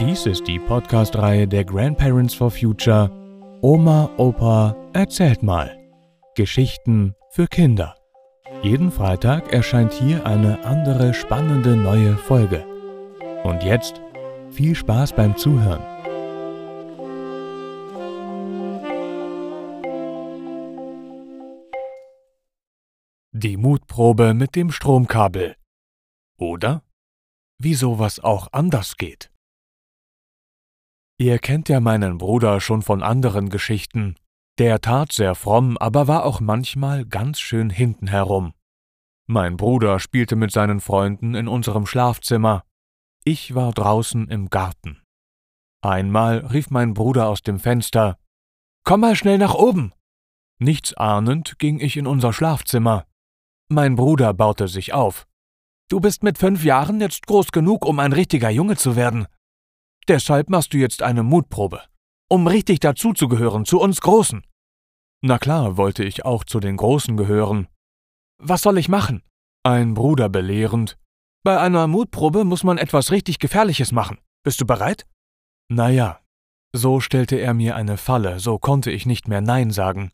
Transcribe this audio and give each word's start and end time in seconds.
Dies 0.00 0.26
ist 0.26 0.46
die 0.46 0.60
Podcast-Reihe 0.60 1.48
der 1.48 1.64
Grandparents 1.64 2.32
for 2.32 2.52
Future. 2.52 3.10
Oma, 3.62 4.08
Opa, 4.16 4.76
erzählt 4.92 5.42
mal. 5.42 5.76
Geschichten 6.36 7.16
für 7.30 7.48
Kinder. 7.48 7.96
Jeden 8.62 8.92
Freitag 8.92 9.52
erscheint 9.52 9.92
hier 9.92 10.24
eine 10.24 10.64
andere 10.64 11.14
spannende 11.14 11.74
neue 11.74 12.16
Folge. 12.16 12.64
Und 13.42 13.64
jetzt 13.64 14.00
viel 14.50 14.76
Spaß 14.76 15.14
beim 15.14 15.36
Zuhören. 15.36 15.82
Die 23.32 23.56
Mutprobe 23.56 24.32
mit 24.32 24.54
dem 24.54 24.70
Stromkabel. 24.70 25.56
Oder 26.38 26.84
wie 27.58 27.74
sowas 27.74 28.20
auch 28.20 28.46
anders 28.52 28.96
geht. 28.96 29.32
Ihr 31.20 31.40
kennt 31.40 31.68
ja 31.68 31.80
meinen 31.80 32.16
Bruder 32.16 32.60
schon 32.60 32.82
von 32.82 33.02
anderen 33.02 33.48
Geschichten. 33.50 34.14
Der 34.58 34.80
tat 34.80 35.12
sehr 35.12 35.34
fromm, 35.34 35.76
aber 35.76 36.06
war 36.06 36.24
auch 36.24 36.40
manchmal 36.40 37.04
ganz 37.04 37.40
schön 37.40 37.70
hinten 37.70 38.06
herum. 38.06 38.52
Mein 39.26 39.56
Bruder 39.56 39.98
spielte 39.98 40.36
mit 40.36 40.52
seinen 40.52 40.80
Freunden 40.80 41.34
in 41.34 41.48
unserem 41.48 41.86
Schlafzimmer. 41.86 42.62
Ich 43.24 43.54
war 43.54 43.72
draußen 43.72 44.28
im 44.28 44.48
Garten. 44.48 45.02
Einmal 45.82 46.38
rief 46.46 46.70
mein 46.70 46.94
Bruder 46.94 47.28
aus 47.28 47.42
dem 47.42 47.58
Fenster 47.58 48.16
Komm 48.84 49.00
mal 49.00 49.16
schnell 49.16 49.38
nach 49.38 49.54
oben. 49.54 49.92
Nichts 50.60 50.94
ahnend 50.94 51.58
ging 51.58 51.78
ich 51.78 51.96
in 51.96 52.06
unser 52.06 52.32
Schlafzimmer. 52.32 53.06
Mein 53.68 53.96
Bruder 53.96 54.32
baute 54.34 54.66
sich 54.66 54.94
auf. 54.94 55.26
Du 55.90 56.00
bist 56.00 56.22
mit 56.22 56.38
fünf 56.38 56.64
Jahren 56.64 57.00
jetzt 57.00 57.26
groß 57.26 57.52
genug, 57.52 57.84
um 57.84 57.98
ein 57.98 58.12
richtiger 58.12 58.50
Junge 58.50 58.76
zu 58.76 58.96
werden. 58.96 59.26
Deshalb 60.08 60.48
machst 60.48 60.72
du 60.72 60.78
jetzt 60.78 61.02
eine 61.02 61.22
Mutprobe, 61.22 61.82
um 62.30 62.46
richtig 62.46 62.80
dazuzugehören, 62.80 63.66
zu 63.66 63.78
uns 63.78 64.00
Großen. 64.00 64.42
Na 65.22 65.38
klar, 65.38 65.76
wollte 65.76 66.04
ich 66.04 66.24
auch 66.24 66.44
zu 66.44 66.60
den 66.60 66.76
Großen 66.76 67.16
gehören. 67.16 67.68
Was 68.40 68.62
soll 68.62 68.78
ich 68.78 68.88
machen? 68.88 69.22
Ein 69.64 69.94
Bruder 69.94 70.28
belehrend. 70.28 70.96
Bei 71.44 71.60
einer 71.60 71.86
Mutprobe 71.86 72.44
muss 72.44 72.64
man 72.64 72.78
etwas 72.78 73.10
richtig 73.10 73.38
Gefährliches 73.38 73.92
machen. 73.92 74.18
Bist 74.44 74.60
du 74.60 74.66
bereit? 74.66 75.06
Naja, 75.70 76.20
so 76.74 77.00
stellte 77.00 77.36
er 77.36 77.54
mir 77.54 77.76
eine 77.76 77.96
Falle, 77.96 78.40
so 78.40 78.58
konnte 78.58 78.90
ich 78.90 79.06
nicht 79.06 79.28
mehr 79.28 79.40
Nein 79.40 79.70
sagen. 79.70 80.10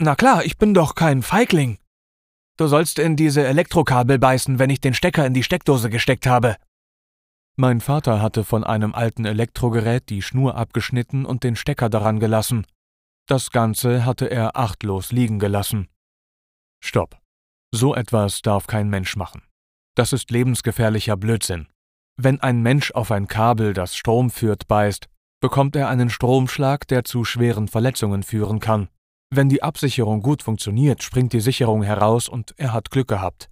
Na 0.00 0.14
klar, 0.14 0.44
ich 0.44 0.58
bin 0.58 0.74
doch 0.74 0.94
kein 0.94 1.22
Feigling. 1.22 1.78
Du 2.56 2.66
sollst 2.66 2.98
in 2.98 3.16
diese 3.16 3.46
Elektrokabel 3.46 4.18
beißen, 4.18 4.58
wenn 4.58 4.70
ich 4.70 4.80
den 4.80 4.94
Stecker 4.94 5.26
in 5.26 5.34
die 5.34 5.42
Steckdose 5.42 5.90
gesteckt 5.90 6.26
habe. 6.26 6.56
Mein 7.60 7.80
Vater 7.80 8.22
hatte 8.22 8.44
von 8.44 8.62
einem 8.62 8.94
alten 8.94 9.24
Elektrogerät 9.24 10.10
die 10.10 10.22
Schnur 10.22 10.54
abgeschnitten 10.54 11.26
und 11.26 11.42
den 11.42 11.56
Stecker 11.56 11.88
daran 11.88 12.20
gelassen. 12.20 12.64
Das 13.26 13.50
Ganze 13.50 14.04
hatte 14.04 14.30
er 14.30 14.56
achtlos 14.56 15.10
liegen 15.10 15.40
gelassen. 15.40 15.88
Stopp. 16.80 17.18
So 17.74 17.96
etwas 17.96 18.42
darf 18.42 18.68
kein 18.68 18.88
Mensch 18.88 19.16
machen. 19.16 19.42
Das 19.96 20.12
ist 20.12 20.30
lebensgefährlicher 20.30 21.16
Blödsinn. 21.16 21.66
Wenn 22.16 22.40
ein 22.40 22.62
Mensch 22.62 22.92
auf 22.92 23.10
ein 23.10 23.26
Kabel, 23.26 23.72
das 23.72 23.96
Strom 23.96 24.30
führt, 24.30 24.68
beißt, 24.68 25.08
bekommt 25.40 25.74
er 25.74 25.88
einen 25.88 26.10
Stromschlag, 26.10 26.86
der 26.86 27.02
zu 27.02 27.24
schweren 27.24 27.66
Verletzungen 27.66 28.22
führen 28.22 28.60
kann. 28.60 28.88
Wenn 29.34 29.48
die 29.48 29.64
Absicherung 29.64 30.22
gut 30.22 30.44
funktioniert, 30.44 31.02
springt 31.02 31.32
die 31.32 31.40
Sicherung 31.40 31.82
heraus 31.82 32.28
und 32.28 32.54
er 32.56 32.72
hat 32.72 32.92
Glück 32.92 33.08
gehabt. 33.08 33.50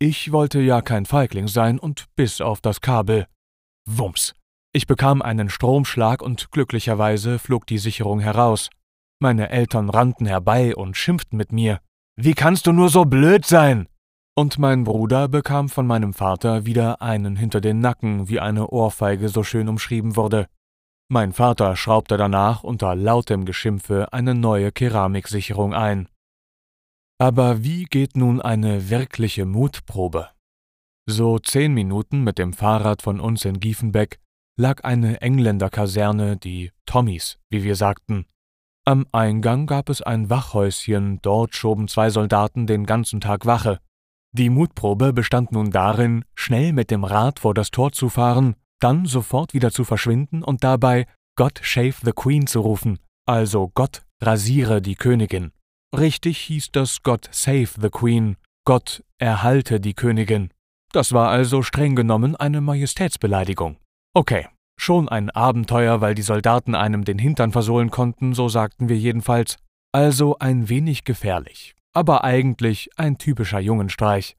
Ich 0.00 0.32
wollte 0.32 0.60
ja 0.60 0.82
kein 0.82 1.06
Feigling 1.06 1.48
sein 1.48 1.78
und 1.78 2.06
biss 2.16 2.40
auf 2.40 2.60
das 2.60 2.80
Kabel. 2.80 3.26
Wumms. 3.88 4.34
Ich 4.72 4.86
bekam 4.86 5.22
einen 5.22 5.48
Stromschlag 5.48 6.20
und 6.20 6.50
glücklicherweise 6.50 7.38
flog 7.38 7.66
die 7.66 7.78
Sicherung 7.78 8.18
heraus. 8.18 8.70
Meine 9.20 9.50
Eltern 9.50 9.88
rannten 9.88 10.26
herbei 10.26 10.74
und 10.74 10.96
schimpften 10.96 11.36
mit 11.36 11.52
mir. 11.52 11.80
Wie 12.16 12.34
kannst 12.34 12.66
du 12.66 12.72
nur 12.72 12.88
so 12.88 13.04
blöd 13.04 13.46
sein? 13.46 13.86
Und 14.36 14.58
mein 14.58 14.82
Bruder 14.82 15.28
bekam 15.28 15.68
von 15.68 15.86
meinem 15.86 16.12
Vater 16.12 16.66
wieder 16.66 17.00
einen 17.00 17.36
hinter 17.36 17.60
den 17.60 17.78
Nacken, 17.78 18.28
wie 18.28 18.40
eine 18.40 18.66
Ohrfeige 18.66 19.28
so 19.28 19.44
schön 19.44 19.68
umschrieben 19.68 20.16
wurde. 20.16 20.48
Mein 21.08 21.32
Vater 21.32 21.76
schraubte 21.76 22.16
danach 22.16 22.64
unter 22.64 22.96
lautem 22.96 23.44
Geschimpfe 23.44 24.12
eine 24.12 24.34
neue 24.34 24.72
Keramiksicherung 24.72 25.72
ein. 25.72 26.08
Aber 27.18 27.62
wie 27.62 27.84
geht 27.84 28.16
nun 28.16 28.40
eine 28.40 28.90
wirkliche 28.90 29.44
Mutprobe? 29.44 30.30
So 31.06 31.38
zehn 31.38 31.74
Minuten 31.74 32.22
mit 32.22 32.38
dem 32.38 32.52
Fahrrad 32.52 33.02
von 33.02 33.20
uns 33.20 33.44
in 33.44 33.60
Giefenbeck 33.60 34.18
lag 34.56 34.84
eine 34.84 35.20
Engländerkaserne, 35.20 36.36
die 36.36 36.72
Tommys, 36.86 37.38
wie 37.50 37.62
wir 37.62 37.76
sagten. 37.76 38.26
Am 38.86 39.06
Eingang 39.12 39.66
gab 39.66 39.88
es 39.88 40.02
ein 40.02 40.30
Wachhäuschen, 40.30 41.20
dort 41.22 41.54
schoben 41.54 41.88
zwei 41.88 42.10
Soldaten 42.10 42.66
den 42.66 42.86
ganzen 42.86 43.20
Tag 43.20 43.46
Wache. 43.46 43.80
Die 44.32 44.50
Mutprobe 44.50 45.12
bestand 45.12 45.52
nun 45.52 45.70
darin, 45.70 46.24
schnell 46.34 46.72
mit 46.72 46.90
dem 46.90 47.04
Rad 47.04 47.40
vor 47.40 47.54
das 47.54 47.70
Tor 47.70 47.92
zu 47.92 48.08
fahren 48.08 48.56
dann 48.84 49.06
sofort 49.06 49.54
wieder 49.54 49.70
zu 49.70 49.82
verschwinden 49.84 50.42
und 50.42 50.62
dabei 50.62 51.06
God 51.36 51.58
Shave 51.62 51.94
the 52.02 52.12
Queen 52.12 52.46
zu 52.46 52.60
rufen, 52.60 52.98
also 53.26 53.70
Gott 53.74 54.02
rasiere 54.20 54.82
die 54.82 54.94
Königin. 54.94 55.52
Richtig 55.98 56.38
hieß 56.38 56.72
das 56.72 57.02
Gott 57.02 57.28
Save 57.30 57.68
the 57.80 57.88
Queen, 57.88 58.36
Gott 58.64 59.04
erhalte 59.18 59.78
die 59.78 59.94
Königin. 59.94 60.50
Das 60.92 61.12
war 61.12 61.28
also 61.28 61.62
streng 61.62 61.94
genommen 61.94 62.34
eine 62.34 62.60
Majestätsbeleidigung. 62.60 63.76
Okay, 64.12 64.48
schon 64.76 65.08
ein 65.08 65.30
Abenteuer, 65.30 66.00
weil 66.00 66.14
die 66.14 66.22
Soldaten 66.22 66.74
einem 66.74 67.04
den 67.04 67.18
Hintern 67.18 67.52
versohlen 67.52 67.90
konnten, 67.90 68.34
so 68.34 68.48
sagten 68.48 68.88
wir 68.88 68.96
jedenfalls. 68.98 69.56
Also 69.92 70.36
ein 70.38 70.68
wenig 70.68 71.04
gefährlich, 71.04 71.76
aber 71.92 72.24
eigentlich 72.24 72.90
ein 72.96 73.18
typischer 73.18 73.60
Jungenstreich. 73.60 74.36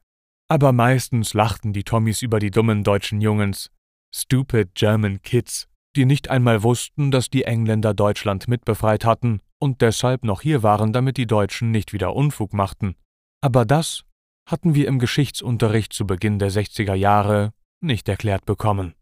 Aber 0.49 0.73
meistens 0.73 1.33
lachten 1.33 1.71
die 1.71 1.83
Tommys 1.83 2.21
über 2.21 2.39
die 2.39 2.51
dummen 2.51 2.83
deutschen 2.83 3.21
Jungens, 3.21 3.71
Stupid 4.13 4.75
German 4.75 5.21
Kids, 5.21 5.67
die 5.95 6.05
nicht 6.05 6.29
einmal 6.29 6.63
wussten, 6.63 7.11
dass 7.11 7.29
die 7.29 7.45
Engländer 7.45 7.93
Deutschland 7.93 8.47
mitbefreit 8.49 9.05
hatten 9.05 9.39
und 9.59 9.81
deshalb 9.81 10.23
noch 10.23 10.41
hier 10.41 10.63
waren, 10.63 10.93
damit 10.93 11.17
die 11.17 11.27
Deutschen 11.27 11.71
nicht 11.71 11.93
wieder 11.93 12.15
Unfug 12.15 12.53
machten. 12.53 12.95
Aber 13.41 13.65
das 13.65 14.03
hatten 14.47 14.75
wir 14.75 14.87
im 14.87 14.99
Geschichtsunterricht 14.99 15.93
zu 15.93 16.05
Beginn 16.05 16.39
der 16.39 16.51
60er 16.51 16.93
Jahre 16.93 17.51
nicht 17.81 18.07
erklärt 18.09 18.45
bekommen. 18.45 18.93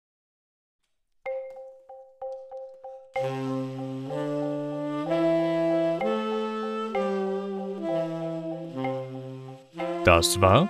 Das 10.05 10.41
war 10.41 10.69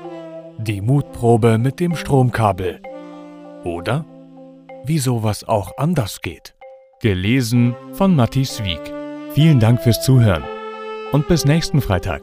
die 0.59 0.81
Mutprobe 0.81 1.57
mit 1.57 1.79
dem 1.79 1.95
Stromkabel. 1.95 2.81
Oder? 3.63 4.05
wie 4.85 5.00
sowas 5.00 5.44
auch 5.44 5.77
anders 5.77 6.21
geht. 6.21 6.55
Gelesen 7.01 7.75
von 7.94 8.15
Matti 8.15 8.44
Wieg. 8.63 9.02
Vielen 9.33 9.59
Dank 9.59 9.81
fürs 9.81 9.99
Zuhören 10.03 10.44
und 11.11 11.27
bis 11.27 11.44
nächsten 11.45 11.81
Freitag. 11.81 12.21